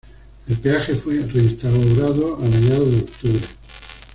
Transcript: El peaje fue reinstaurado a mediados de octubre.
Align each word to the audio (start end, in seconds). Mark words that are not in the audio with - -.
El 0.47 0.57
peaje 0.57 0.95
fue 0.95 1.19
reinstaurado 1.19 2.35
a 2.37 2.39
mediados 2.39 2.89
de 2.91 2.99
octubre. 3.01 3.41